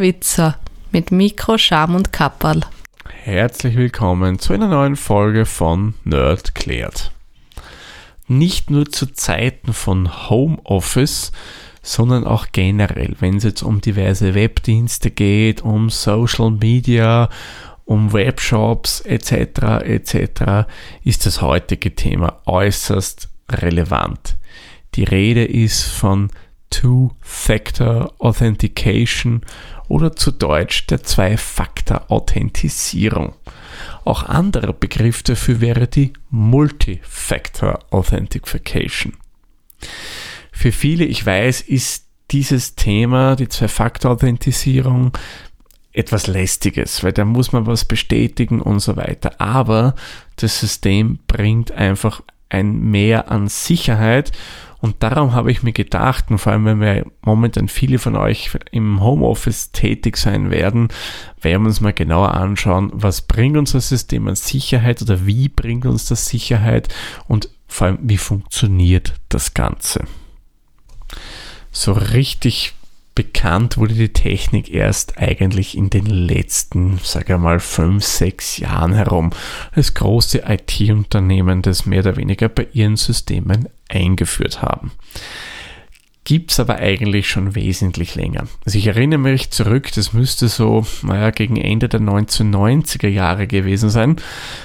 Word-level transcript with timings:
Witzer 0.00 0.58
mit 0.90 1.12
Mikro, 1.12 1.58
Scham 1.58 1.94
und 1.94 2.12
Kapperl. 2.12 2.60
Herzlich 3.08 3.76
willkommen 3.76 4.38
zu 4.38 4.52
einer 4.52 4.68
neuen 4.68 4.96
Folge 4.96 5.46
von 5.46 5.94
Nerd 6.04 6.54
klärt. 6.54 7.12
Nicht 8.28 8.70
nur 8.70 8.86
zu 8.86 9.06
Zeiten 9.06 9.72
von 9.72 10.28
Homeoffice, 10.28 11.32
sondern 11.82 12.26
auch 12.26 12.46
generell, 12.52 13.16
wenn 13.20 13.36
es 13.36 13.44
jetzt 13.44 13.62
um 13.62 13.80
diverse 13.80 14.34
Webdienste 14.34 15.10
geht, 15.10 15.62
um 15.62 15.90
Social 15.90 16.50
Media, 16.50 17.28
um 17.84 18.12
Webshops 18.12 19.00
etc. 19.00 19.84
etc. 19.84 20.68
ist 21.04 21.26
das 21.26 21.42
heutige 21.42 21.94
Thema 21.94 22.40
äußerst 22.46 23.28
relevant. 23.50 24.36
Die 24.94 25.04
Rede 25.04 25.44
ist 25.44 25.84
von 25.84 26.30
Two-Factor 26.72 28.12
Authentication 28.18 29.42
oder 29.88 30.16
zu 30.16 30.32
Deutsch 30.32 30.86
der 30.86 31.04
Zwei-Faktor-Authentisierung. 31.04 33.34
Auch 34.04 34.24
anderer 34.24 34.72
Begriff 34.72 35.22
dafür 35.22 35.60
wäre 35.60 35.86
die 35.86 36.12
Multi-Factor 36.30 37.78
Authentication. 37.90 39.12
Für 40.50 40.72
viele, 40.72 41.04
ich 41.04 41.24
weiß, 41.24 41.60
ist 41.60 42.08
dieses 42.30 42.74
Thema, 42.74 43.36
die 43.36 43.46
Zwei-Faktor-Authentisierung, 43.48 45.16
etwas 45.92 46.26
Lästiges, 46.26 47.04
weil 47.04 47.12
da 47.12 47.26
muss 47.26 47.52
man 47.52 47.66
was 47.66 47.84
bestätigen 47.84 48.62
und 48.62 48.80
so 48.80 48.96
weiter. 48.96 49.38
Aber 49.38 49.94
das 50.36 50.58
System 50.58 51.18
bringt 51.26 51.72
einfach 51.72 52.22
ein 52.48 52.80
Mehr 52.80 53.30
an 53.30 53.48
Sicherheit 53.48 54.32
und 54.82 54.96
darum 54.98 55.32
habe 55.32 55.52
ich 55.52 55.62
mir 55.62 55.72
gedacht, 55.72 56.24
und 56.28 56.38
vor 56.38 56.52
allem, 56.52 56.64
wenn 56.64 56.80
wir 56.80 57.06
momentan 57.22 57.68
viele 57.68 58.00
von 58.00 58.16
euch 58.16 58.50
im 58.72 59.00
Homeoffice 59.00 59.70
tätig 59.70 60.16
sein 60.16 60.50
werden, 60.50 60.88
werden 61.40 61.62
wir 61.62 61.68
uns 61.68 61.80
mal 61.80 61.92
genauer 61.92 62.34
anschauen, 62.34 62.90
was 62.92 63.22
bringt 63.22 63.56
uns 63.56 63.72
das 63.72 63.88
System 63.88 64.26
an 64.26 64.34
Sicherheit 64.34 65.00
oder 65.00 65.24
wie 65.24 65.48
bringt 65.48 65.86
uns 65.86 66.06
das 66.06 66.26
Sicherheit 66.26 66.92
und 67.28 67.48
vor 67.68 67.86
allem, 67.86 67.98
wie 68.02 68.18
funktioniert 68.18 69.14
das 69.28 69.54
Ganze. 69.54 70.02
So 71.70 71.92
richtig 71.92 72.74
bekannt 73.14 73.76
wurde 73.76 73.94
die 73.94 74.12
Technik 74.12 74.68
erst 74.68 75.16
eigentlich 75.16 75.76
in 75.76 75.90
den 75.90 76.06
letzten, 76.06 76.98
sage 77.04 77.34
ich 77.34 77.38
mal, 77.38 77.60
fünf, 77.60 78.02
sechs 78.04 78.58
Jahren 78.58 78.94
herum. 78.94 79.30
Als 79.70 79.94
große 79.94 80.42
IT-Unternehmen 80.44 81.62
das 81.62 81.86
mehr 81.86 82.00
oder 82.00 82.16
weniger 82.16 82.48
bei 82.48 82.66
ihren 82.72 82.96
Systemen 82.96 83.68
eingeführt 83.92 84.62
haben. 84.62 84.92
Gibt 86.24 86.52
es 86.52 86.60
aber 86.60 86.76
eigentlich 86.76 87.28
schon 87.28 87.56
wesentlich 87.56 88.14
länger. 88.14 88.46
Also 88.64 88.78
ich 88.78 88.86
erinnere 88.86 89.18
mich 89.18 89.50
zurück, 89.50 89.90
das 89.92 90.12
müsste 90.12 90.46
so, 90.46 90.86
naja, 91.02 91.30
gegen 91.30 91.56
Ende 91.56 91.88
der 91.88 92.00
1990er 92.00 93.08
Jahre 93.08 93.48
gewesen 93.48 93.90
sein. 93.90 94.16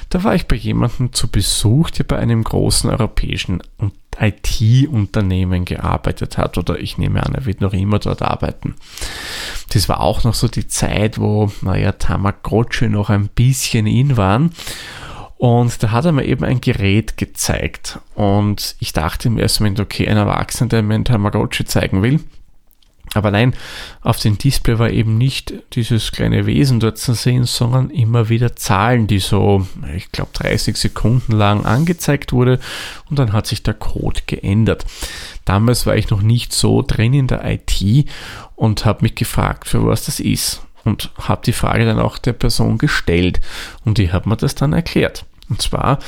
Da 0.09 0.23
war 0.23 0.36
ich 0.36 0.45
bei 0.45 0.56
jemandem 0.56 1.14
zu 1.14 1.28
Besuch, 1.30 1.89
der 1.89 2.03
bei 2.03 2.17
einem 2.17 2.44
großen 2.44 2.92
europäischen 2.92 3.64
IT-Unternehmen 4.19 5.66
gearbeitet 5.66 6.38
hat 6.38 6.58
oder 6.59 6.80
ich 6.80 7.00
nehme 7.00 7.23
an, 7.23 7.34
er 7.34 7.45
wird 7.45 7.62
noch 7.62 7.74
immer 7.74 8.00
dort 8.00 8.22
arbeiten. 8.22 8.75
Das 9.69 9.90
war 9.90 10.01
auch 10.01 10.24
noch 10.24 10.34
so 10.35 10.47
die 10.47 10.68
Zeit, 10.68 11.19
wo, 11.19 11.51
naja, 11.62 11.91
Tamagotchi 11.91 12.88
noch 12.88 13.09
ein 13.09 13.30
bisschen 13.30 13.88
in 13.88 14.16
waren. 14.16 14.51
Und 15.38 15.84
da 15.84 15.92
hat 15.92 16.06
er 16.06 16.12
mir 16.12 16.25
eben 16.25 16.44
ein 16.44 16.62
Gerät 16.62 17.18
gezeigt. 17.18 18.00
Und 18.16 18.75
ich 18.80 18.92
dachte 18.94 19.28
im 19.28 19.38
ersten 19.38 19.64
Moment, 19.64 19.80
okay, 19.80 20.08
ein 20.08 20.18
Erwachsener, 20.18 20.70
der 20.70 20.81
mir 20.84 20.96
ein 20.96 21.06
Tamagotchi 21.06 21.66
zeigen 21.66 22.02
will, 22.02 22.20
aber 23.14 23.31
nein, 23.31 23.56
auf 24.02 24.20
dem 24.20 24.38
Display 24.38 24.80
war 24.80 24.90
eben 24.90 25.18
nicht 25.18 25.53
dieses 25.74 26.12
kleine 26.12 26.46
Wesen 26.46 26.80
dort 26.80 26.98
zu 26.98 27.14
sehen, 27.14 27.46
sondern 27.46 27.90
immer 27.90 28.30
wieder 28.30 28.56
Zahlen, 28.56 29.08
die 29.08 29.20
so, 29.20 29.66
ich 29.96 30.12
glaube, 30.12 30.31
30 30.34 30.75
Sekunden 30.75 31.31
lang 31.31 31.66
angezeigt 31.66 32.34
wurde 32.34 32.59
und 33.09 33.18
dann 33.18 33.34
hat 33.34 33.48
sich 33.48 33.64
der 33.64 33.74
Code 33.74 34.22
geändert. 34.28 34.86
Damals 35.46 35.86
war 35.86 35.96
ich 35.96 36.09
noch 36.09 36.22
nicht 36.22 36.54
so 36.54 36.84
drin 36.86 37.14
in 37.14 37.28
der 37.28 37.44
IT 37.46 38.08
und 38.56 38.86
habe 38.86 39.04
mich 39.04 39.16
gefragt, 39.16 39.68
für 39.68 39.86
was 39.86 40.06
das 40.06 40.19
ist 40.19 40.62
und 40.83 41.11
habe 41.19 41.41
die 41.45 41.53
Frage 41.53 41.85
dann 41.85 41.99
auch 41.99 42.17
der 42.17 42.33
Person 42.33 42.77
gestellt 42.77 43.41
und 43.85 43.97
die 43.97 44.11
hat 44.11 44.25
mir 44.25 44.38
das 44.38 44.55
dann 44.55 44.73
erklärt. 44.73 45.25
Und 45.49 45.61
zwar 45.61 45.99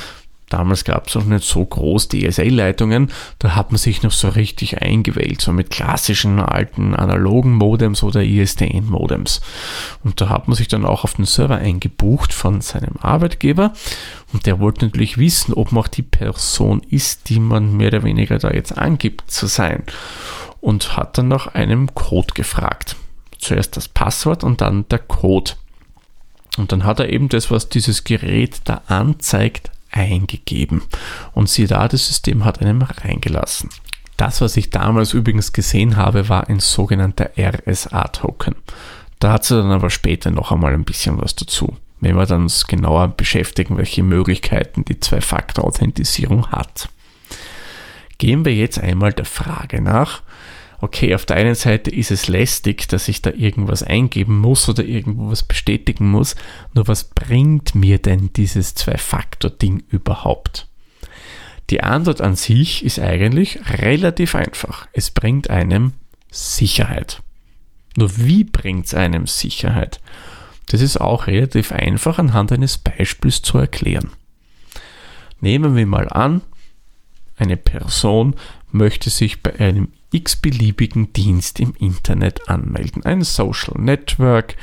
Damals 0.50 0.82
gab 0.82 1.06
es 1.06 1.16
auch 1.16 1.24
nicht 1.24 1.44
so 1.44 1.64
groß 1.64 2.08
DSL-Leitungen, 2.08 3.12
da 3.38 3.54
hat 3.54 3.70
man 3.70 3.78
sich 3.78 4.02
noch 4.02 4.10
so 4.10 4.28
richtig 4.28 4.82
eingewählt, 4.82 5.40
so 5.40 5.52
mit 5.52 5.70
klassischen 5.70 6.40
alten 6.40 6.96
analogen 6.96 7.52
Modems 7.52 8.02
oder 8.02 8.24
ISDN-Modems. 8.24 9.42
Und 10.02 10.20
da 10.20 10.28
hat 10.28 10.48
man 10.48 10.56
sich 10.56 10.66
dann 10.66 10.84
auch 10.84 11.04
auf 11.04 11.14
den 11.14 11.24
Server 11.24 11.56
eingebucht 11.56 12.32
von 12.32 12.60
seinem 12.62 12.96
Arbeitgeber 13.00 13.72
und 14.32 14.46
der 14.46 14.58
wollte 14.58 14.86
natürlich 14.86 15.18
wissen, 15.18 15.54
ob 15.54 15.70
man 15.70 15.84
auch 15.84 15.88
die 15.88 16.02
Person 16.02 16.82
ist, 16.90 17.28
die 17.28 17.38
man 17.38 17.76
mehr 17.76 17.88
oder 17.88 18.02
weniger 18.02 18.38
da 18.38 18.50
jetzt 18.50 18.76
angibt 18.76 19.30
zu 19.30 19.46
sein. 19.46 19.84
Und 20.60 20.96
hat 20.96 21.16
dann 21.16 21.28
nach 21.28 21.54
einem 21.54 21.94
Code 21.94 22.34
gefragt. 22.34 22.96
Zuerst 23.40 23.76
das 23.76 23.88
Passwort 23.88 24.44
und 24.44 24.60
dann 24.60 24.86
der 24.88 24.98
Code. 24.98 25.52
Und 26.58 26.72
dann 26.72 26.84
hat 26.84 27.00
er 27.00 27.08
eben 27.08 27.28
das, 27.28 27.50
was 27.50 27.68
dieses 27.68 28.04
Gerät 28.04 28.60
da 28.64 28.82
anzeigt, 28.86 29.70
eingegeben. 29.90 30.82
Und 31.32 31.48
siehe 31.48 31.68
da, 31.68 31.88
das 31.88 32.06
System 32.06 32.44
hat 32.44 32.60
einem 32.60 32.82
reingelassen. 32.82 33.70
Das, 34.16 34.40
was 34.40 34.56
ich 34.56 34.68
damals 34.68 35.14
übrigens 35.14 35.52
gesehen 35.52 35.96
habe, 35.96 36.28
war 36.28 36.48
ein 36.48 36.60
sogenannter 36.60 37.30
RSA-Token. 37.38 38.54
Dazu 39.18 39.56
dann 39.56 39.70
aber 39.70 39.90
später 39.90 40.30
noch 40.30 40.52
einmal 40.52 40.74
ein 40.74 40.84
bisschen 40.84 41.20
was 41.20 41.34
dazu, 41.34 41.76
wenn 42.00 42.16
wir 42.16 42.26
dann 42.26 42.42
uns 42.42 42.66
genauer 42.66 43.08
beschäftigen, 43.08 43.78
welche 43.78 44.02
Möglichkeiten 44.02 44.84
die 44.84 45.00
Zwei-Faktor-Authentisierung 45.00 46.48
hat. 46.48 46.88
Gehen 48.18 48.44
wir 48.44 48.54
jetzt 48.54 48.78
einmal 48.78 49.14
der 49.14 49.24
Frage 49.24 49.80
nach, 49.80 50.22
okay, 50.80 51.14
auf 51.14 51.26
der 51.26 51.36
einen 51.36 51.54
Seite 51.54 51.90
ist 51.90 52.10
es 52.10 52.28
lästig, 52.28 52.88
dass 52.88 53.08
ich 53.08 53.22
da 53.22 53.30
irgendwas 53.30 53.82
eingeben 53.82 54.38
muss 54.38 54.68
oder 54.68 54.84
irgendwo 54.84 55.30
was 55.30 55.42
bestätigen 55.42 56.10
muss, 56.10 56.36
nur 56.74 56.88
was 56.88 57.04
bringt 57.04 57.74
mir 57.74 57.98
denn 57.98 58.32
dieses 58.34 58.74
Zwei-Faktor-Ding 58.74 59.84
überhaupt? 59.88 60.66
Die 61.70 61.82
Antwort 61.82 62.20
an 62.20 62.34
sich 62.34 62.84
ist 62.84 62.98
eigentlich 62.98 63.60
relativ 63.78 64.34
einfach. 64.34 64.88
Es 64.92 65.10
bringt 65.10 65.50
einem 65.50 65.92
Sicherheit. 66.30 67.22
Nur 67.96 68.16
wie 68.18 68.44
bringt 68.44 68.86
es 68.86 68.94
einem 68.94 69.26
Sicherheit? 69.26 70.00
Das 70.66 70.80
ist 70.80 71.00
auch 71.00 71.26
relativ 71.26 71.72
einfach 71.72 72.18
anhand 72.18 72.52
eines 72.52 72.78
Beispiels 72.78 73.42
zu 73.42 73.58
erklären. 73.58 74.10
Nehmen 75.40 75.76
wir 75.76 75.86
mal 75.86 76.08
an, 76.08 76.42
eine 77.36 77.56
Person 77.56 78.34
möchte 78.70 79.10
sich 79.10 79.42
bei 79.42 79.58
einem 79.58 79.88
x-beliebigen 80.12 81.12
Dienst 81.12 81.60
im 81.60 81.74
Internet 81.78 82.48
anmelden. 82.48 83.04
Ein 83.04 83.22
Social 83.22 83.80
Network, 83.80 84.56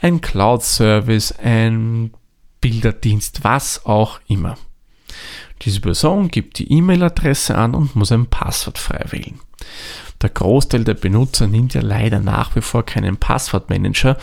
ein 0.00 0.20
Cloud-Service, 0.20 1.32
ein 1.32 2.12
Bilderdienst, 2.60 3.44
was 3.44 3.84
auch 3.86 4.20
immer. 4.28 4.56
Diese 5.62 5.80
Person 5.80 6.28
gibt 6.28 6.58
die 6.58 6.70
E-Mail-Adresse 6.70 7.56
an 7.56 7.74
und 7.74 7.96
muss 7.96 8.12
ein 8.12 8.26
Passwort 8.26 8.78
frei 8.78 9.04
wählen. 9.10 9.40
Der 10.26 10.32
Großteil 10.32 10.82
der 10.82 10.94
Benutzer 10.94 11.46
nimmt 11.46 11.74
ja 11.74 11.82
leider 11.82 12.18
nach 12.18 12.56
wie 12.56 12.60
vor 12.60 12.84
keinen 12.84 13.16
Passwortmanager, 13.16 14.16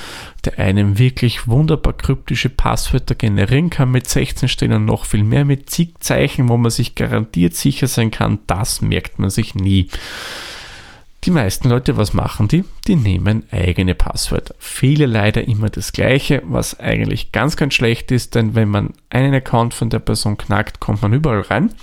der 0.43 0.59
einem 0.59 0.99
wirklich 0.99 1.47
wunderbar 1.47 1.93
kryptische 1.93 2.49
Passwörter 2.49 3.15
generieren 3.15 3.69
kann 3.69 3.89
mit 3.89 4.09
16 4.09 4.49
Stellen 4.49 4.73
und 4.73 4.83
noch 4.83 5.05
viel 5.05 5.23
mehr 5.23 5.45
mit 5.45 5.69
zig 5.69 5.93
Zeichen, 6.01 6.49
wo 6.49 6.57
man 6.57 6.71
sich 6.71 6.95
garantiert 6.95 7.55
sicher 7.55 7.87
sein 7.87 8.11
kann, 8.11 8.39
das 8.47 8.81
merkt 8.81 9.17
man 9.17 9.29
sich 9.29 9.55
nie. 9.55 9.87
Die 11.23 11.31
meisten 11.31 11.69
Leute, 11.69 11.95
was 11.95 12.13
machen 12.13 12.49
die? 12.49 12.65
Die 12.85 12.97
nehmen 12.97 13.45
eigene 13.49 13.95
Passwörter. 13.95 14.55
Viele 14.59 15.05
leider 15.05 15.47
immer 15.47 15.69
das 15.69 15.93
gleiche, 15.93 16.43
was 16.45 16.81
eigentlich 16.81 17.31
ganz, 17.31 17.55
ganz 17.55 17.75
schlecht 17.75 18.11
ist, 18.11 18.35
denn 18.35 18.55
wenn 18.55 18.67
man 18.67 18.89
einen 19.09 19.33
Account 19.33 19.73
von 19.73 19.89
der 19.89 19.99
Person 19.99 20.37
knackt, 20.37 20.81
kommt 20.81 21.01
man 21.01 21.13
überall 21.13 21.43
rein. 21.43 21.73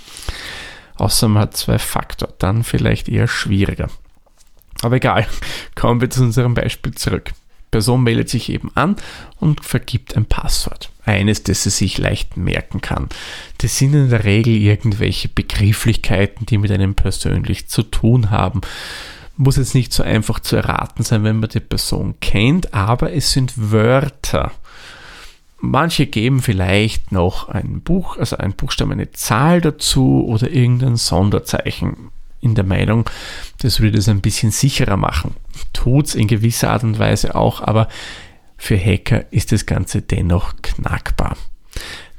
Außer 0.93 1.27
man 1.27 1.41
hat 1.41 1.57
zwei 1.57 1.79
Faktor, 1.79 2.29
dann 2.37 2.63
vielleicht 2.63 3.09
eher 3.09 3.27
schwieriger. 3.27 3.89
Aber 4.81 4.95
egal, 4.95 5.27
kommen 5.75 6.01
wir 6.01 6.09
zu 6.09 6.23
unserem 6.23 6.53
Beispiel 6.53 6.93
zurück. 6.93 7.31
Person 7.69 8.03
meldet 8.03 8.27
sich 8.27 8.49
eben 8.49 8.69
an 8.75 8.97
und 9.39 9.63
vergibt 9.63 10.17
ein 10.17 10.25
Passwort. 10.25 10.89
Eines, 11.05 11.43
das 11.43 11.63
sie 11.63 11.69
sich 11.69 11.97
leicht 11.97 12.35
merken 12.35 12.81
kann. 12.81 13.07
Das 13.59 13.77
sind 13.77 13.93
in 13.93 14.09
der 14.09 14.25
Regel 14.25 14.55
irgendwelche 14.55 15.29
Begrifflichkeiten, 15.29 16.45
die 16.45 16.57
mit 16.57 16.71
einem 16.71 16.95
persönlich 16.95 17.69
zu 17.69 17.83
tun 17.83 18.29
haben 18.29 18.61
muss 19.41 19.57
jetzt 19.57 19.75
nicht 19.75 19.91
so 19.91 20.03
einfach 20.03 20.39
zu 20.39 20.55
erraten 20.55 21.03
sein, 21.03 21.23
wenn 21.23 21.39
man 21.39 21.49
die 21.49 21.59
Person 21.59 22.15
kennt, 22.21 22.73
aber 22.73 23.13
es 23.13 23.31
sind 23.31 23.71
Wörter. 23.71 24.51
Manche 25.59 26.07
geben 26.07 26.41
vielleicht 26.41 27.11
noch 27.11 27.49
ein 27.49 27.81
Buch, 27.81 28.17
also 28.17 28.37
ein 28.37 28.53
Buchstaben, 28.53 28.91
eine 28.91 29.11
Zahl 29.11 29.61
dazu 29.61 30.25
oder 30.27 30.49
irgendein 30.49 30.95
Sonderzeichen. 30.95 32.09
In 32.41 32.55
der 32.55 32.63
Meinung, 32.63 33.09
das 33.59 33.79
würde 33.79 33.97
das 33.97 34.09
ein 34.09 34.21
bisschen 34.21 34.51
sicherer 34.51 34.97
machen. 34.97 35.35
Tut 35.73 36.07
es 36.07 36.15
in 36.15 36.27
gewisser 36.27 36.71
Art 36.71 36.83
und 36.83 36.99
Weise 36.99 37.35
auch, 37.35 37.61
aber 37.61 37.87
für 38.57 38.77
Hacker 38.77 39.31
ist 39.31 39.51
das 39.51 39.65
Ganze 39.65 40.01
dennoch 40.01 40.53
knackbar. 40.61 41.37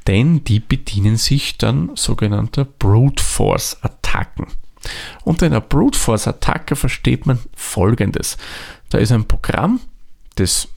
Denn 0.06 0.42
die 0.44 0.60
bedienen 0.60 1.16
sich 1.16 1.58
dann 1.58 1.90
sogenannter 1.94 2.64
Brute 2.64 3.22
Force 3.22 3.78
Attacken. 3.82 4.46
Unter 5.24 5.46
einer 5.46 5.60
Brute 5.60 5.98
Force 5.98 6.26
Attacke 6.26 6.74
versteht 6.74 7.26
man 7.26 7.38
folgendes. 7.54 8.36
Da 8.88 8.98
ist 8.98 9.12
ein 9.12 9.26
Programm, 9.26 9.80
das 10.34 10.68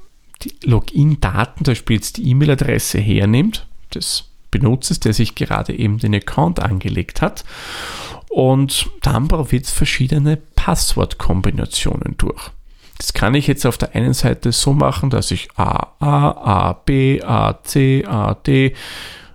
die 0.44 0.53
Login-Daten, 0.63 1.65
zum 1.65 1.71
Beispiel 1.71 1.95
jetzt 1.95 2.18
die 2.18 2.30
E-Mail-Adresse 2.30 3.00
hernimmt, 3.00 3.68
des 3.94 4.25
Benutzers, 4.51 5.00
der 5.00 5.13
sich 5.13 5.36
gerade 5.36 5.74
eben 5.74 5.98
den 5.98 6.13
Account 6.15 6.59
angelegt 6.59 7.21
hat. 7.21 7.44
Und 8.36 8.90
dann 9.02 9.30
probiert 9.30 9.64
es 9.64 9.72
verschiedene 9.72 10.36
Passwortkombinationen 10.36 12.16
durch. 12.18 12.52
Das 12.98 13.14
kann 13.14 13.34
ich 13.34 13.48
jetzt 13.48 13.66
auf 13.66 13.78
der 13.78 13.96
einen 13.96 14.14
Seite 14.14 14.52
so 14.52 14.74
machen, 14.74 15.10
dass 15.10 15.32
ich 15.32 15.48
A, 15.56 15.94
A, 16.00 16.32
A, 16.32 16.74
B, 16.74 17.22
A, 17.22 17.58
C, 17.64 18.04
A, 18.04 18.34
D, 18.34 18.74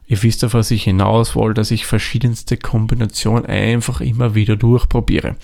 ihr 0.06 0.23
wisst 0.23 0.44
auf 0.44 0.52
was 0.52 0.70
ich 0.70 0.85
hinaus 0.85 1.35
will, 1.35 1.55
dass 1.55 1.70
ich 1.70 1.87
verschiedenste 1.87 2.58
Kombinationen 2.58 3.47
einfach 3.47 4.02
immer 4.02 4.35
wieder 4.35 4.56
durchprobiere. 4.56 5.37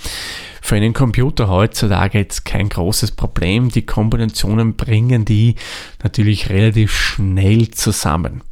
Für 0.61 0.77
einen 0.77 0.93
Computer 0.93 1.49
heutzutage 1.49 2.19
jetzt 2.19 2.45
kein 2.45 2.69
großes 2.69 3.13
Problem. 3.13 3.71
Die 3.71 3.87
Kombinationen 3.87 4.77
bringen 4.77 5.25
die 5.25 5.55
natürlich 6.03 6.51
relativ 6.51 6.95
schnell 6.95 7.71
zusammen. 7.71 8.43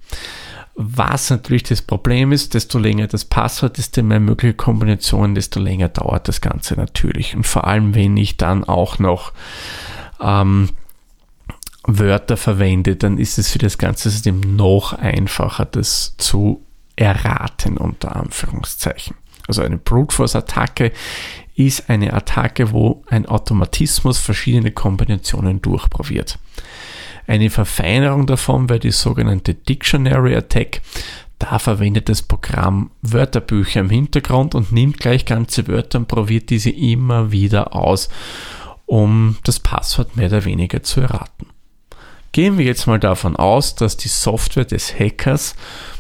Was 0.77 1.31
natürlich 1.31 1.63
das 1.63 1.83
Problem 1.83 2.33
ist, 2.33 2.55
desto 2.55 2.79
länger 2.79 3.07
das 3.07 3.25
Passwort, 3.25 3.79
desto 3.79 4.03
mehr 4.03 4.19
mögliche 4.19 4.55
Kombinationen, 4.55 5.37
desto 5.37 5.61
länger 5.61 5.89
dauert 5.89 6.27
das 6.27 6.41
Ganze 6.41 6.75
natürlich. 6.75 7.37
Und 7.37 7.47
vor 7.47 7.67
allem, 7.67 7.95
wenn 7.95 8.17
ich 8.17 8.37
dann 8.37 8.65
auch 8.65 8.99
noch 8.99 9.33
ähm, 10.21 10.71
Wörter 11.85 12.37
verwende, 12.37 12.97
dann 12.97 13.19
ist 13.19 13.39
es 13.39 13.51
für 13.51 13.59
das 13.59 13.79
ganze 13.79 14.11
System 14.11 14.41
noch 14.41 14.95
einfacher, 14.95 15.65
das 15.65 16.17
zu 16.19 16.65
erraten, 16.97 17.77
unter 17.77 18.17
Anführungszeichen. 18.17 19.17
Also 19.47 19.63
eine 19.63 19.79
Brute 19.79 20.15
Force 20.15 20.35
Attacke 20.35 20.93
ist 21.55 21.89
eine 21.89 22.15
Attacke, 22.15 22.73
wo 22.73 23.05
ein 23.09 23.27
Automatismus 23.27 24.19
verschiedene 24.19 24.73
Kombinationen 24.73 25.63
durchprobiert. 25.63 26.39
Eine 27.27 27.51
Verfeinerung 27.51 28.27
davon 28.27 28.69
wäre 28.69 28.81
die 28.81 28.91
sogenannte 28.91 29.55
Dictionary 29.55 30.37
Attack. 30.37 30.83
Da 31.39 31.59
verwendet 31.59 32.09
das 32.09 32.23
Programm 32.23 32.91
Wörterbücher 33.03 33.81
im 33.81 33.91
Hintergrund 33.91 34.55
und 34.55 34.73
nimmt 34.73 34.99
gleich 34.99 35.25
ganze 35.25 35.67
Wörter 35.67 35.99
und 35.99 36.09
probiert 36.09 36.51
diese 36.51 36.71
immer 36.71 37.33
wieder 37.33 37.75
aus, 37.75 38.09
um 38.87 39.37
das 39.45 39.61
Passwort 39.61 40.17
mehr 40.17 40.29
oder 40.29 40.45
weniger 40.45 40.83
zu 40.83 41.01
erraten. 41.01 41.47
Gehen 42.33 42.59
wir 42.59 42.65
jetzt 42.65 42.87
mal 42.87 42.99
davon 42.99 43.37
aus, 43.37 43.75
dass 43.75 43.97
die 43.97 44.09
Software 44.09 44.65
des 44.65 44.99
Hackers 44.99 45.55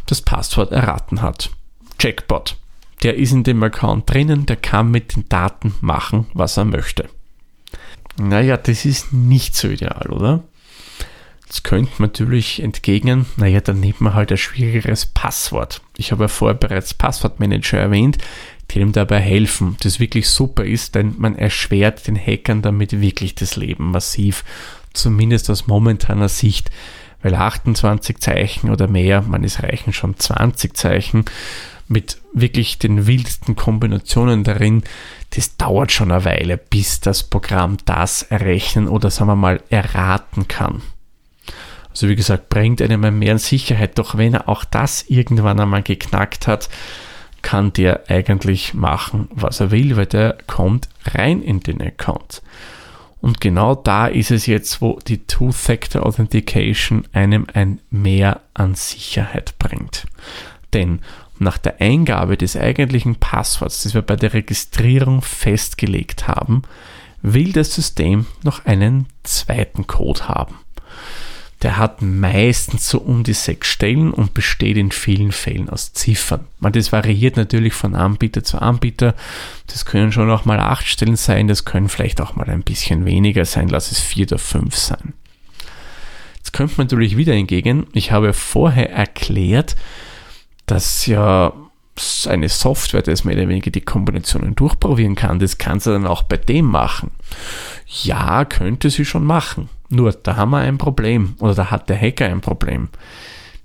das 0.06 0.20
Passwort 0.20 0.72
erraten 0.72 1.22
hat. 1.22 1.50
Jackpot. 2.00 2.56
Der 3.02 3.16
ist 3.16 3.32
in 3.32 3.44
dem 3.44 3.62
Account 3.62 4.10
drinnen, 4.10 4.46
der 4.46 4.56
kann 4.56 4.90
mit 4.90 5.14
den 5.14 5.28
Daten 5.28 5.74
machen, 5.80 6.26
was 6.32 6.56
er 6.56 6.64
möchte. 6.64 7.08
Naja, 8.16 8.56
das 8.56 8.84
ist 8.84 9.12
nicht 9.12 9.54
so 9.54 9.68
ideal, 9.68 10.08
oder? 10.10 10.42
Jetzt 11.54 11.62
könnte 11.62 11.92
man 11.98 12.08
natürlich 12.08 12.60
entgegnen, 12.60 13.26
naja, 13.36 13.60
dann 13.60 13.78
nimmt 13.78 14.00
man 14.00 14.14
halt 14.14 14.32
ein 14.32 14.38
schwierigeres 14.38 15.06
Passwort. 15.06 15.82
Ich 15.96 16.10
habe 16.10 16.24
ja 16.24 16.28
vorher 16.28 16.58
bereits 16.58 16.94
Passwortmanager 16.94 17.78
erwähnt, 17.78 18.18
die 18.70 18.80
ihm 18.80 18.90
dabei 18.90 19.20
helfen, 19.20 19.76
das 19.84 20.00
wirklich 20.00 20.28
super 20.28 20.64
ist, 20.64 20.96
denn 20.96 21.14
man 21.16 21.36
erschwert 21.36 22.08
den 22.08 22.16
Hackern 22.16 22.60
damit 22.60 23.00
wirklich 23.00 23.36
das 23.36 23.54
Leben 23.54 23.92
massiv, 23.92 24.42
zumindest 24.94 25.48
aus 25.48 25.68
momentaner 25.68 26.28
Sicht, 26.28 26.72
weil 27.22 27.36
28 27.36 28.18
Zeichen 28.18 28.68
oder 28.68 28.88
mehr, 28.88 29.22
man 29.22 29.44
es 29.44 29.62
reichen 29.62 29.92
schon 29.92 30.18
20 30.18 30.76
Zeichen 30.76 31.24
mit 31.86 32.18
wirklich 32.32 32.78
den 32.80 33.06
wildesten 33.06 33.54
Kombinationen 33.54 34.42
darin, 34.42 34.82
das 35.36 35.56
dauert 35.56 35.92
schon 35.92 36.10
eine 36.10 36.24
Weile, 36.24 36.56
bis 36.58 36.98
das 36.98 37.22
Programm 37.22 37.76
das 37.84 38.22
errechnen 38.24 38.88
oder 38.88 39.12
sagen 39.12 39.30
wir 39.30 39.36
mal 39.36 39.62
erraten 39.70 40.48
kann. 40.48 40.82
Also 41.94 42.08
wie 42.08 42.16
gesagt, 42.16 42.48
bringt 42.48 42.82
einem 42.82 43.20
mehr 43.20 43.38
Sicherheit. 43.38 43.98
Doch 43.98 44.18
wenn 44.18 44.34
er 44.34 44.48
auch 44.48 44.64
das 44.64 45.04
irgendwann 45.08 45.60
einmal 45.60 45.84
geknackt 45.84 46.48
hat, 46.48 46.68
kann 47.40 47.72
der 47.72 48.10
eigentlich 48.10 48.74
machen, 48.74 49.28
was 49.30 49.60
er 49.60 49.70
will, 49.70 49.96
weil 49.96 50.06
der 50.06 50.36
kommt 50.48 50.88
rein 51.04 51.40
in 51.40 51.60
den 51.60 51.80
Account. 51.80 52.42
Und 53.20 53.40
genau 53.40 53.76
da 53.76 54.08
ist 54.08 54.32
es 54.32 54.46
jetzt, 54.46 54.82
wo 54.82 54.98
die 55.06 55.24
Two-Factor 55.24 56.04
Authentication 56.04 57.06
einem 57.12 57.46
ein 57.54 57.80
Mehr 57.90 58.40
an 58.54 58.74
Sicherheit 58.74 59.54
bringt. 59.58 60.06
Denn 60.72 61.00
nach 61.38 61.58
der 61.58 61.80
Eingabe 61.80 62.36
des 62.36 62.56
eigentlichen 62.56 63.16
Passworts, 63.16 63.84
das 63.84 63.94
wir 63.94 64.02
bei 64.02 64.16
der 64.16 64.32
Registrierung 64.32 65.22
festgelegt 65.22 66.26
haben, 66.26 66.62
will 67.22 67.52
das 67.52 67.72
System 67.72 68.26
noch 68.42 68.64
einen 68.64 69.06
zweiten 69.22 69.86
Code 69.86 70.28
haben 70.28 70.56
der 71.64 71.78
hat 71.78 72.02
meistens 72.02 72.90
so 72.90 72.98
um 72.98 73.24
die 73.24 73.32
sechs 73.32 73.68
Stellen 73.68 74.12
und 74.12 74.34
besteht 74.34 74.76
in 74.76 74.92
vielen 74.92 75.32
Fällen 75.32 75.70
aus 75.70 75.94
Ziffern. 75.94 76.46
Man, 76.60 76.74
das 76.74 76.92
variiert 76.92 77.38
natürlich 77.38 77.72
von 77.72 77.94
Anbieter 77.94 78.44
zu 78.44 78.60
Anbieter. 78.60 79.14
Das 79.68 79.86
können 79.86 80.12
schon 80.12 80.30
auch 80.30 80.44
mal 80.44 80.60
acht 80.60 80.86
Stellen 80.86 81.16
sein, 81.16 81.48
das 81.48 81.64
können 81.64 81.88
vielleicht 81.88 82.20
auch 82.20 82.36
mal 82.36 82.50
ein 82.50 82.62
bisschen 82.62 83.06
weniger 83.06 83.46
sein, 83.46 83.68
lass 83.68 83.90
es 83.90 83.98
vier 83.98 84.26
oder 84.26 84.38
fünf 84.38 84.76
sein. 84.76 85.14
Jetzt 86.36 86.52
könnte 86.52 86.74
man 86.76 86.86
natürlich 86.86 87.16
wieder 87.16 87.32
hingegen, 87.32 87.86
ich 87.94 88.12
habe 88.12 88.34
vorher 88.34 88.92
erklärt, 88.92 89.74
dass 90.66 91.06
ja 91.06 91.54
eine 92.26 92.48
Software, 92.48 93.02
das 93.02 93.24
mehr 93.24 93.36
oder 93.36 93.48
weniger 93.48 93.70
die 93.70 93.80
Kombinationen 93.80 94.54
durchprobieren 94.54 95.14
kann, 95.14 95.38
das 95.38 95.58
kann 95.58 95.80
sie 95.80 95.92
dann 95.92 96.06
auch 96.06 96.22
bei 96.22 96.36
dem 96.36 96.66
machen. 96.66 97.10
Ja, 97.86 98.44
könnte 98.44 98.90
sie 98.90 99.04
schon 99.04 99.24
machen. 99.24 99.68
Nur 99.88 100.12
da 100.12 100.36
haben 100.36 100.50
wir 100.50 100.58
ein 100.58 100.78
Problem 100.78 101.36
oder 101.38 101.54
da 101.54 101.70
hat 101.70 101.88
der 101.88 102.00
Hacker 102.00 102.26
ein 102.26 102.40
Problem. 102.40 102.88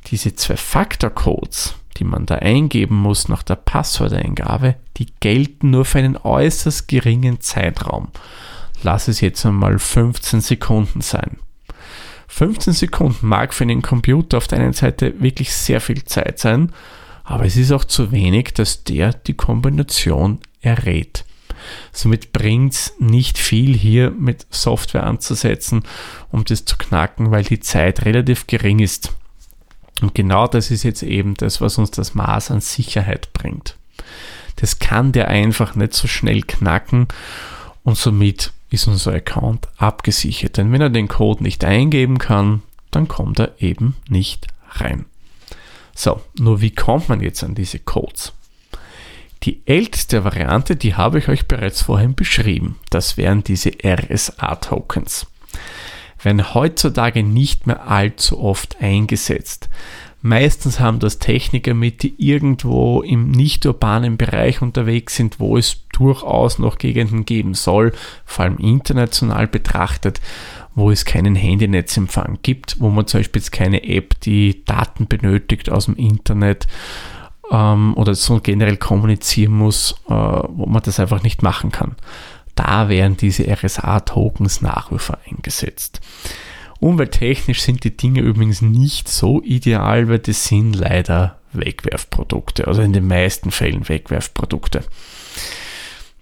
Diese 0.08 0.36
Zwei-Faktor-Codes, 0.36 1.76
die 1.98 2.04
man 2.04 2.26
da 2.26 2.36
eingeben 2.36 2.96
muss 2.96 3.28
nach 3.30 3.44
der 3.44 3.56
Passworteingabe, 3.56 4.76
die 4.98 5.08
gelten 5.20 5.72
nur 5.72 5.86
für 5.86 6.00
einen 6.00 6.18
äußerst 6.18 6.88
geringen 6.88 7.42
Zeitraum. 7.42 8.10
Lass 8.84 9.08
es 9.08 9.22
jetzt 9.22 9.46
einmal 9.46 9.80
15 9.80 10.42
Sekunden 10.42 11.02
sein. 11.02 11.38
15 12.28 12.74
Sekunden 12.74 13.28
mag 13.28 13.54
für 13.54 13.64
einen 13.64 13.82
Computer 13.82 14.38
auf 14.38 14.48
der 14.48 14.60
einen 14.60 14.74
Seite 14.74 15.20
wirklich 15.20 15.54
sehr 15.54 15.82
viel 15.82 16.04
Zeit 16.06 16.40
sein, 16.40 16.72
aber 17.30 17.46
es 17.46 17.58
ist 17.58 17.72
auch 17.72 17.86
zu 17.86 18.12
wenig, 18.12 18.56
dass 18.56 18.84
der 18.84 19.14
die 19.14 19.36
Kombination 19.36 20.40
errät. 20.62 21.26
Somit 21.92 22.34
bringt 22.34 22.74
es 22.74 22.94
nicht 22.98 23.38
viel 23.38 23.78
hier 23.78 24.10
mit 24.10 24.48
Software 24.50 25.04
anzusetzen, 25.06 25.84
um 26.32 26.44
das 26.44 26.66
zu 26.66 26.76
knacken, 26.76 27.30
weil 27.30 27.44
die 27.44 27.60
Zeit 27.60 28.04
relativ 28.04 28.48
gering 28.48 28.80
ist. 28.80 29.14
Und 30.02 30.16
genau 30.16 30.48
das 30.48 30.72
ist 30.72 30.82
jetzt 30.82 31.04
eben 31.04 31.36
das, 31.36 31.62
was 31.62 31.78
uns 31.78 31.92
das 31.92 32.16
Maß 32.16 32.50
an 32.50 32.62
Sicherheit 32.62 33.32
bringt. 33.32 33.78
Das 34.56 34.80
kann 34.80 35.12
der 35.12 35.28
einfach 35.28 35.76
nicht 35.76 35.94
so 35.94 36.08
schnell 36.08 36.42
knacken 36.42 37.10
und 37.84 37.96
somit 37.96 38.54
ist 38.72 38.88
unser 38.88 39.14
Account 39.14 39.68
abgesichert. 39.78 40.58
Denn 40.58 40.72
wenn 40.72 40.82
er 40.82 40.90
den 40.90 41.08
Code 41.08 41.44
nicht 41.44 41.64
eingeben 41.64 42.18
kann, 42.18 42.64
dann 42.90 43.08
kommt 43.08 43.40
er 43.40 43.52
eben 43.60 43.98
nicht 44.10 44.48
rein. 44.72 45.06
So, 46.00 46.22
nur 46.40 46.62
wie 46.62 46.72
kommt 46.72 47.10
man 47.10 47.20
jetzt 47.20 47.44
an 47.44 47.56
diese 47.56 47.78
Codes? 47.78 48.32
Die 49.44 49.62
älteste 49.66 50.24
Variante, 50.24 50.78
die 50.78 50.96
habe 50.96 51.20
ich 51.20 51.28
euch 51.28 51.46
bereits 51.46 51.82
vorhin 51.82 52.16
beschrieben. 52.16 52.80
Das 52.90 53.18
wären 53.18 53.44
diese 53.44 53.72
RSA-Tokens. 53.84 55.28
Werden 56.24 56.54
heutzutage 56.54 57.22
nicht 57.22 57.68
mehr 57.68 57.86
allzu 57.86 58.40
oft 58.40 58.78
eingesetzt. 58.80 59.68
Meistens 60.22 60.82
haben 60.82 61.00
das 61.00 61.20
Techniker 61.20 61.74
mit, 61.74 62.04
die 62.04 62.14
irgendwo 62.18 63.02
im 63.02 63.32
nicht 63.32 63.66
urbanen 63.66 64.18
Bereich 64.18 64.62
unterwegs 64.62 65.16
sind, 65.16 65.40
wo 65.40 65.58
es 65.58 65.88
durchaus 65.94 66.60
noch 66.60 66.78
Gegenden 66.78 67.24
geben 67.24 67.54
soll, 67.54 67.94
vor 68.26 68.46
allem 68.46 68.58
international 68.58 69.48
betrachtet, 69.48 70.20
wo 70.76 70.92
es 70.92 71.06
keinen 71.06 71.36
Handynetzempfang 71.36 72.40
gibt, 72.42 72.80
wo 72.80 72.90
man 72.90 73.08
zum 73.08 73.22
Beispiel 73.22 73.42
jetzt 73.42 73.52
keine 73.52 73.84
App, 73.84 74.20
die 74.22 74.66
Daten 74.66 75.08
benötigt 75.08 75.70
aus 75.70 75.86
dem 75.86 75.96
Internet 75.96 76.68
ähm, 77.50 77.94
oder 77.96 78.14
so 78.14 78.42
generell 78.42 78.78
kommunizieren 78.78 79.54
muss, 79.54 79.96
äh, 80.10 80.14
wo 80.14 80.66
man 80.66 80.84
das 80.84 81.00
einfach 81.00 81.24
nicht 81.24 81.44
machen 81.44 81.72
kann. 81.72 81.96
Da 82.56 82.90
werden 82.90 83.16
diese 83.16 83.46
RSA-Tokens 83.50 84.62
nach 84.62 84.92
wie 84.92 85.00
vor 85.00 85.18
eingesetzt. 85.30 86.02
Umwelttechnisch 86.80 87.62
sind 87.62 87.84
die 87.84 87.96
Dinge 87.96 88.22
übrigens 88.22 88.62
nicht 88.62 89.10
so 89.10 89.42
ideal, 89.44 90.08
weil 90.08 90.20
das 90.20 90.46
sind 90.46 90.76
leider 90.76 91.40
Wegwerfprodukte, 91.52 92.68
also 92.68 92.82
in 92.82 92.94
den 92.94 93.08
meisten 93.08 93.52
Fällen 93.52 93.90
Wegwerfprodukte. 93.90 94.84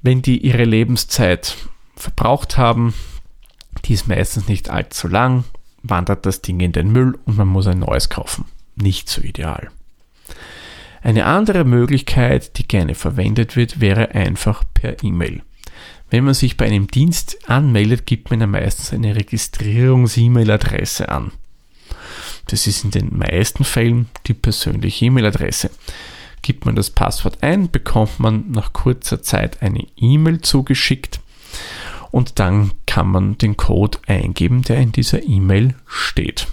Wenn 0.02 0.22
die 0.22 0.40
ihre 0.40 0.64
Lebenszeit 0.64 1.58
verbraucht 1.96 2.58
haben, 2.58 2.94
die 3.86 3.94
ist 3.94 4.08
meistens 4.08 4.48
nicht 4.48 4.70
allzu 4.70 5.08
lang, 5.08 5.44
wandert 5.84 6.26
das 6.26 6.42
Ding 6.42 6.60
in 6.60 6.72
den 6.72 6.92
Müll 6.92 7.18
und 7.26 7.38
man 7.38 7.48
muss 7.48 7.68
ein 7.68 7.80
neues 7.80 8.10
kaufen. 8.10 8.46
Nicht 8.76 9.10
so 9.10 9.22
ideal. 9.22 9.70
Eine 11.02 11.26
andere 11.26 11.64
Möglichkeit, 11.64 12.58
die 12.58 12.68
gerne 12.68 12.96
verwendet 12.96 13.56
wird, 13.56 13.80
wäre 13.80 14.12
einfach 14.12 14.64
per 14.74 15.04
E-Mail. 15.04 15.42
Wenn 16.10 16.24
man 16.24 16.34
sich 16.34 16.58
bei 16.58 16.66
einem 16.66 16.88
Dienst 16.88 17.50
anmeldet, 17.50 18.06
gibt 18.06 18.30
man 18.30 18.40
ja 18.40 18.48
meistens 18.48 18.94
eine 18.94 19.16
Registrierungs-E-Mail-Adresse 19.16 21.10
an. 21.10 21.32
Das 22.48 22.66
ist 22.66 22.84
in 22.86 22.92
den 22.92 23.18
meisten 23.18 23.66
Fällen 23.66 24.08
die 24.26 24.34
persönliche 24.34 25.06
E-Mail-Adresse. 25.06 25.70
Gibt 26.42 26.66
man 26.66 26.76
das 26.76 26.90
Passwort 26.90 27.44
ein, 27.44 27.70
bekommt 27.70 28.20
man 28.20 28.52
nach 28.52 28.72
kurzer 28.72 29.22
Zeit 29.22 29.62
eine 29.62 29.86
E-Mail 29.98 30.42
zugeschickt 30.42 31.20
und 32.12 32.40
dann 32.40 32.72
kann 32.86 33.08
man 33.08 33.38
den 33.38 33.58
Code 33.58 33.98
eingeben, 34.08 34.62
der 34.62 34.78
in 34.78 34.92
dieser 34.92 35.24
E-Mail 35.24 35.76
steht. 35.86 36.48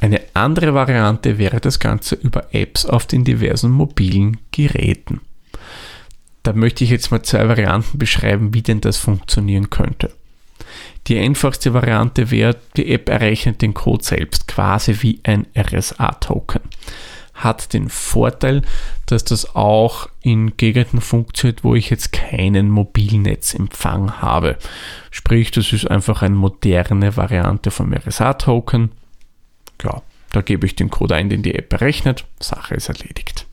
Eine 0.00 0.20
andere 0.34 0.74
Variante 0.74 1.38
wäre 1.38 1.60
das 1.60 1.78
Ganze 1.78 2.16
über 2.16 2.52
Apps 2.52 2.86
auf 2.86 3.06
den 3.06 3.22
diversen 3.22 3.70
mobilen 3.70 4.38
Geräten. 4.50 5.20
Da 6.42 6.52
möchte 6.52 6.84
ich 6.84 6.90
jetzt 6.90 7.10
mal 7.10 7.22
zwei 7.22 7.48
Varianten 7.48 7.98
beschreiben, 7.98 8.54
wie 8.54 8.62
denn 8.62 8.80
das 8.80 8.96
funktionieren 8.96 9.70
könnte. 9.70 10.12
Die 11.06 11.18
einfachste 11.18 11.74
Variante 11.74 12.30
wäre, 12.30 12.56
die 12.76 12.92
App 12.92 13.08
errechnet 13.08 13.62
den 13.62 13.74
Code 13.74 14.04
selbst, 14.04 14.48
quasi 14.48 14.96
wie 15.00 15.20
ein 15.24 15.46
RSA-Token. 15.56 16.62
Hat 17.34 17.72
den 17.72 17.88
Vorteil, 17.88 18.62
dass 19.06 19.24
das 19.24 19.56
auch 19.56 20.08
in 20.22 20.56
Gegenden 20.56 21.00
funktioniert, 21.00 21.64
wo 21.64 21.74
ich 21.74 21.90
jetzt 21.90 22.12
keinen 22.12 22.70
Mobilnetzempfang 22.70 24.20
habe. 24.22 24.58
Sprich, 25.10 25.50
das 25.50 25.72
ist 25.72 25.90
einfach 25.90 26.22
eine 26.22 26.36
moderne 26.36 27.16
Variante 27.16 27.70
vom 27.70 27.92
RSA-Token 27.92 28.90
ja, 29.84 30.02
da 30.32 30.40
gebe 30.40 30.66
ich 30.66 30.76
den 30.76 30.90
Code 30.90 31.14
ein, 31.14 31.28
den 31.28 31.42
die 31.42 31.54
App 31.54 31.68
berechnet, 31.68 32.24
Sache 32.40 32.74
ist 32.74 32.88
erledigt. 32.88 33.46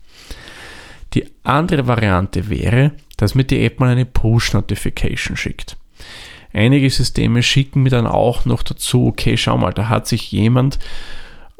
Andere 1.42 1.86
Variante 1.86 2.48
wäre, 2.48 2.92
dass 3.16 3.34
mir 3.34 3.44
die 3.44 3.64
App 3.64 3.80
mal 3.80 3.90
eine 3.90 4.06
Push-Notification 4.06 5.36
schickt. 5.36 5.76
Einige 6.52 6.90
Systeme 6.90 7.42
schicken 7.42 7.82
mir 7.82 7.90
dann 7.90 8.06
auch 8.06 8.44
noch 8.44 8.62
dazu, 8.62 9.06
okay, 9.06 9.36
schau 9.36 9.56
mal, 9.56 9.72
da 9.72 9.88
hat 9.88 10.06
sich 10.06 10.32
jemand 10.32 10.78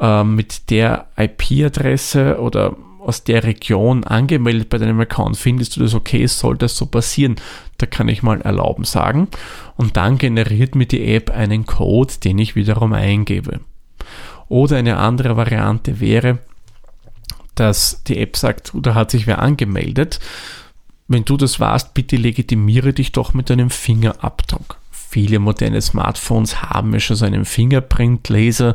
äh, 0.01 0.25
mit 0.25 0.71
der 0.71 1.07
IP-Adresse 1.17 2.41
oder 2.41 2.77
aus 3.01 3.25
der 3.25 3.45
Region 3.45 4.05
angemeldet 4.05 4.69
bei 4.69 4.79
deinem 4.79 5.01
Account. 5.01 5.37
Findest 5.37 5.77
du 5.77 5.81
das 5.81 5.95
okay? 5.95 6.27
Soll 6.27 6.57
das 6.57 6.77
so 6.77 6.87
passieren? 6.87 7.37
Da 7.79 7.87
kann 7.87 8.09
ich 8.09 8.23
mal 8.23 8.41
erlauben 8.43 8.85
sagen. 8.85 9.29
Und 9.77 9.97
dann 9.97 10.19
generiert 10.19 10.75
mir 10.75 10.87
die 10.87 11.15
App 11.15 11.31
einen 11.31 11.65
Code, 11.65 12.15
den 12.23 12.39
ich 12.39 12.57
wiederum 12.57 12.93
eingebe. 12.93 13.61
Oder 14.49 14.77
eine 14.79 14.99
andere 14.99 15.37
Variante 15.37 16.01
wäre, 16.01 16.41
dass 17.61 18.03
die 18.05 18.19
App 18.19 18.39
sagt, 18.39 18.73
da 18.75 18.95
hat 18.95 19.11
sich 19.11 19.27
wer 19.27 19.41
angemeldet. 19.41 20.19
Wenn 21.09 21.25
du 21.25 21.37
das 21.37 21.61
warst, 21.61 21.93
bitte 21.93 22.17
legitimiere 22.17 22.93
dich 22.93 23.13
doch 23.13 23.35
mit 23.35 23.51
deinem 23.51 23.69
Fingerabdruck. 23.69 24.79
Viele 24.91 25.41
moderne 25.41 25.83
Smartphones 25.83 26.63
haben 26.63 26.93
ja 26.95 27.01
schon 27.01 27.17
so 27.17 27.27
einen 27.27 27.45
Fingerprint-Laser. 27.45 28.75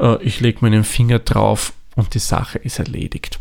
Äh, 0.00 0.22
ich 0.22 0.40
lege 0.40 0.58
meinen 0.62 0.82
Finger 0.82 1.18
drauf 1.20 1.74
und 1.94 2.14
die 2.14 2.18
Sache 2.18 2.58
ist 2.58 2.78
erledigt. 2.78 3.38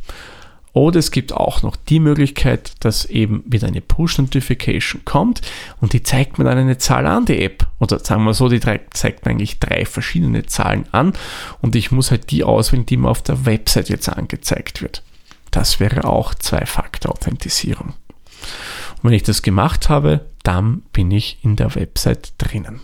Oder 0.74 1.00
es 1.00 1.10
gibt 1.10 1.34
auch 1.34 1.63
noch 1.63 1.75
die 1.75 2.00
Möglichkeit, 2.00 2.74
dass 2.81 3.05
eben 3.05 3.43
wieder 3.48 3.67
eine 3.67 3.81
Push-Notification 3.81 5.05
kommt 5.05 5.41
und 5.81 5.93
die 5.93 6.03
zeigt 6.03 6.38
mir 6.38 6.46
dann 6.46 6.57
eine 6.57 6.77
Zahl 6.77 7.07
an, 7.07 7.25
die 7.25 7.41
App. 7.41 7.67
Oder 7.79 8.00
sagen 8.00 8.24
wir 8.24 8.34
so, 8.34 8.50
die 8.50 8.60
zeigt 8.60 9.25
mir 9.25 9.31
eigentlich 9.31 9.60
drei 9.60 9.86
verschiedene 9.86 10.46
Zahlen 10.46 10.86
an 10.91 11.13
und 11.62 11.75
ich 11.75 11.91
muss 11.91 12.12
halt 12.12 12.31
die 12.31 12.43
auswählen, 12.43 12.86
die 12.86 12.98
mir 12.98 13.10
auf 13.10 13.22
der 13.22 13.46
Website 13.46 13.89
jetzt 13.89 14.10
angezeigt 14.10 14.81
wird. 14.81 15.03
Das 15.51 15.79
wäre 15.79 16.05
auch 16.05 16.34
Zwei-Faktor-Authentisierung. 16.34 17.89
Und 17.89 19.03
wenn 19.03 19.13
ich 19.13 19.24
das 19.24 19.41
gemacht 19.41 19.89
habe, 19.89 20.25
dann 20.43 20.81
bin 20.93 21.12
ich 21.12 21.39
in 21.43 21.55
der 21.55 21.75
Website 21.75 22.34
drinnen. 22.38 22.81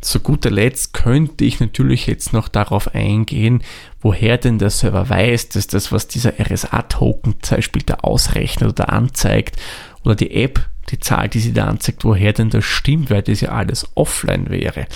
Zu 0.00 0.20
guter 0.20 0.50
Letzt 0.50 0.94
könnte 0.94 1.44
ich 1.44 1.60
natürlich 1.60 2.06
jetzt 2.06 2.32
noch 2.32 2.48
darauf 2.48 2.94
eingehen, 2.94 3.62
woher 4.00 4.38
denn 4.38 4.58
der 4.58 4.70
Server 4.70 5.08
weiß, 5.10 5.50
dass 5.50 5.66
das, 5.66 5.92
was 5.92 6.08
dieser 6.08 6.40
RSA-Token 6.40 7.36
zum 7.42 7.56
Beispiel 7.56 7.82
da 7.84 7.96
ausrechnet 7.96 8.70
oder 8.70 8.90
anzeigt, 8.90 9.56
oder 10.04 10.14
die 10.14 10.30
App, 10.30 10.68
die 10.90 10.98
Zahl, 10.98 11.28
die 11.28 11.40
sie 11.40 11.52
da 11.52 11.66
anzeigt, 11.66 12.04
woher 12.04 12.32
denn 12.32 12.50
das 12.50 12.64
stimmt, 12.64 13.10
weil 13.10 13.22
das 13.22 13.40
ja 13.40 13.50
alles 13.50 13.88
offline 13.94 14.50
wäre. 14.50 14.86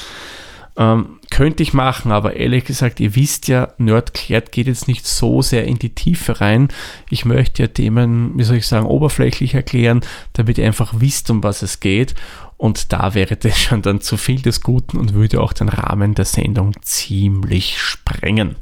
Ähm, 0.77 1.21
könnte 1.31 1.63
ich 1.63 1.73
machen, 1.73 2.11
aber 2.11 2.35
ehrlich 2.35 2.65
gesagt, 2.65 2.99
ihr 2.99 3.15
wisst 3.15 3.47
ja, 3.47 3.73
Nerdklärt 3.79 4.51
geht 4.51 4.67
jetzt 4.67 4.89
nicht 4.89 5.07
so 5.07 5.41
sehr 5.41 5.67
in 5.67 5.79
die 5.79 5.95
Tiefe 5.95 6.41
rein. 6.41 6.69
Ich 7.11 7.25
möchte 7.25 7.63
ja 7.63 7.69
Themen, 7.69 8.37
wie 8.37 8.43
soll 8.43 8.57
ich 8.57 8.67
sagen, 8.67 8.87
oberflächlich 8.87 9.55
erklären, 9.55 10.01
damit 10.33 10.59
ihr 10.59 10.67
einfach 10.67 10.95
wisst, 10.97 11.31
um 11.31 11.45
was 11.45 11.63
es 11.63 11.79
geht. 11.79 12.15
Und 12.57 12.93
da 12.93 13.15
wäre 13.15 13.37
das 13.37 13.59
schon 13.59 13.83
dann 13.83 14.01
zu 14.01 14.17
viel 14.17 14.43
des 14.43 14.63
Guten 14.63 14.97
und 14.97 15.15
würde 15.15 15.41
auch 15.41 15.53
den 15.53 15.69
Rahmen 15.69 16.15
der 16.15 16.25
Sendung 16.25 16.73
ziemlich 16.83 17.81
sprengen. 17.81 18.57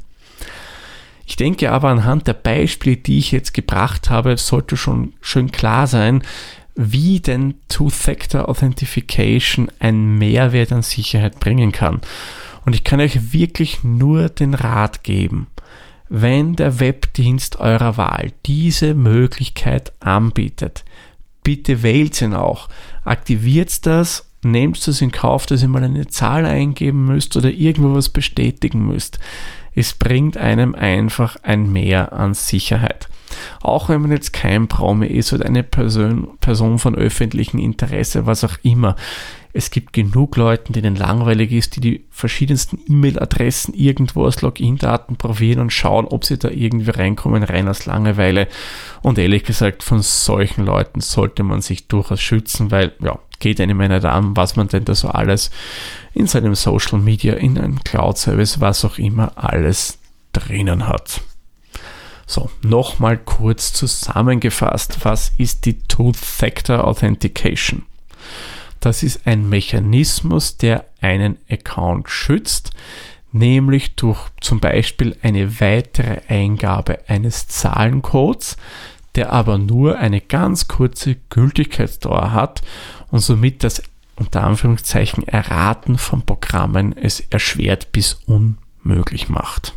Ich 1.25 1.35
denke 1.35 1.71
aber 1.71 1.89
anhand 1.89 2.27
der 2.27 2.33
Beispiele, 2.33 2.97
die 2.97 3.19
ich 3.19 3.31
jetzt 3.31 3.53
gebracht 3.53 4.09
habe, 4.09 4.37
sollte 4.37 4.77
schon 4.77 5.13
schön 5.21 5.51
klar 5.51 5.87
sein, 5.87 6.23
wie 6.75 7.19
denn 7.19 7.55
Two-Factor 7.69 8.49
Authentification 8.49 9.71
einen 9.79 10.17
Mehrwert 10.17 10.71
an 10.71 10.81
Sicherheit 10.81 11.39
bringen 11.39 11.71
kann. 11.71 12.01
Und 12.65 12.73
ich 12.73 12.83
kann 12.83 12.99
euch 12.99 13.33
wirklich 13.33 13.83
nur 13.83 14.29
den 14.29 14.53
Rat 14.53 15.03
geben, 15.03 15.47
wenn 16.09 16.55
der 16.55 16.79
Webdienst 16.79 17.59
eurer 17.59 17.97
Wahl 17.97 18.31
diese 18.45 18.93
Möglichkeit 18.93 19.93
anbietet, 19.99 20.83
bitte 21.43 21.83
wählt 21.83 22.21
ihn 22.21 22.33
auch. 22.33 22.69
Aktiviert 23.03 23.85
das, 23.85 24.29
nehmt 24.43 24.87
es 24.87 25.01
in 25.01 25.11
Kauf, 25.11 25.45
dass 25.45 25.61
ihr 25.61 25.67
mal 25.67 25.83
eine 25.83 26.07
Zahl 26.07 26.45
eingeben 26.45 27.05
müsst 27.05 27.35
oder 27.37 27.49
irgendwo 27.49 27.93
was 27.93 28.09
bestätigen 28.09 28.85
müsst. 28.85 29.19
Es 29.75 29.93
bringt 29.93 30.37
einem 30.37 30.75
einfach 30.75 31.37
ein 31.41 31.71
Mehr 31.71 32.13
an 32.13 32.33
Sicherheit. 32.33 33.09
Auch 33.61 33.89
wenn 33.89 34.01
man 34.01 34.11
jetzt 34.11 34.33
kein 34.33 34.67
Promi 34.67 35.07
ist 35.07 35.33
oder 35.33 35.45
eine 35.45 35.63
Person, 35.63 36.37
Person 36.39 36.77
von 36.77 36.95
öffentlichem 36.95 37.59
Interesse, 37.59 38.25
was 38.25 38.43
auch 38.43 38.57
immer. 38.61 38.95
Es 39.55 39.69
gibt 39.69 39.93
genug 39.93 40.35
Leute, 40.35 40.73
denen 40.73 40.95
langweilig 40.95 41.51
ist, 41.51 41.75
die 41.75 41.81
die 41.81 42.05
verschiedensten 42.09 42.79
E-Mail-Adressen 42.89 43.75
irgendwo 43.75 44.25
als 44.25 44.41
Login-Daten 44.41 45.15
probieren 45.15 45.59
und 45.59 45.71
schauen, 45.71 46.07
ob 46.07 46.25
sie 46.25 46.39
da 46.39 46.49
irgendwie 46.49 46.89
reinkommen, 46.89 47.43
rein 47.43 47.67
aus 47.67 47.85
Langeweile. 47.85 48.47
Und 49.03 49.19
ehrlich 49.19 49.43
gesagt, 49.43 49.83
von 49.83 50.01
solchen 50.01 50.65
Leuten 50.65 51.01
sollte 51.01 51.43
man 51.43 51.61
sich 51.61 51.87
durchaus 51.87 52.19
schützen, 52.19 52.71
weil, 52.71 52.93
ja, 52.99 53.19
geht 53.39 53.61
einem 53.61 53.77
nicht 53.77 54.05
an, 54.05 54.35
was 54.35 54.55
man 54.55 54.69
denn 54.69 54.85
da 54.85 54.95
so 54.95 55.09
alles 55.09 55.51
in 56.15 56.25
seinem 56.25 56.55
Social 56.55 56.97
Media, 56.97 57.35
in 57.35 57.59
einem 57.59 57.83
Cloud-Service, 57.83 58.59
was 58.59 58.83
auch 58.83 58.97
immer, 58.97 59.33
alles 59.35 59.99
drinnen 60.31 60.87
hat. 60.87 61.21
So, 62.25 62.49
nochmal 62.63 63.17
kurz 63.17 63.73
zusammengefasst, 63.73 64.99
was 65.03 65.33
ist 65.37 65.65
die 65.65 65.79
Two-Factor 65.83 66.87
Authentication? 66.87 67.83
Das 68.83 69.01
ist 69.01 69.25
ein 69.25 69.47
Mechanismus, 69.47 70.57
der 70.57 70.83
einen 70.99 71.37
Account 71.49 72.09
schützt, 72.09 72.71
nämlich 73.31 73.95
durch 73.95 74.27
zum 74.41 74.59
Beispiel 74.59 75.15
eine 75.21 75.61
weitere 75.61 76.19
Eingabe 76.27 76.99
eines 77.07 77.47
Zahlencodes, 77.47 78.57
der 79.15 79.31
aber 79.31 79.57
nur 79.57 79.99
eine 79.99 80.19
ganz 80.19 80.67
kurze 80.67 81.15
Gültigkeitsdauer 81.29 82.33
hat 82.33 82.61
und 83.09 83.19
somit 83.19 83.63
das 83.63 83.81
unter 84.17 84.43
Anführungszeichen 84.43 85.25
Erraten 85.25 85.97
von 85.97 86.23
Programmen 86.23 86.93
es 86.97 87.21
erschwert 87.21 87.93
bis 87.93 88.19
unmöglich 88.25 89.29
macht. 89.29 89.75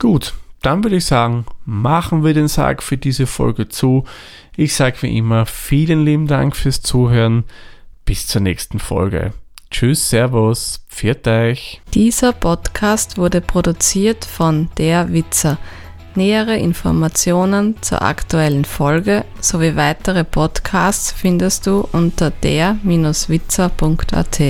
Gut, 0.00 0.34
dann 0.62 0.82
würde 0.82 0.96
ich 0.96 1.04
sagen, 1.04 1.46
machen 1.64 2.24
wir 2.24 2.34
den 2.34 2.48
Sarg 2.48 2.82
für 2.82 2.96
diese 2.96 3.28
Folge 3.28 3.68
zu. 3.68 4.04
Ich 4.56 4.74
sage 4.74 5.02
wie 5.02 5.16
immer 5.16 5.46
vielen 5.46 6.04
lieben 6.04 6.26
Dank 6.26 6.56
fürs 6.56 6.82
Zuhören. 6.82 7.44
Bis 8.10 8.26
zur 8.26 8.40
nächsten 8.40 8.80
Folge. 8.80 9.32
Tschüss, 9.70 10.10
Servus, 10.10 10.84
pfiat 10.88 11.28
euch. 11.28 11.80
Dieser 11.94 12.32
Podcast 12.32 13.18
wurde 13.18 13.40
produziert 13.40 14.24
von 14.24 14.68
Der 14.78 15.12
Witzer. 15.12 15.58
Nähere 16.16 16.56
Informationen 16.56 17.80
zur 17.82 18.02
aktuellen 18.02 18.64
Folge 18.64 19.24
sowie 19.40 19.76
weitere 19.76 20.24
Podcasts 20.24 21.12
findest 21.12 21.68
du 21.68 21.86
unter 21.92 22.32
der-witzer.at. 22.32 24.40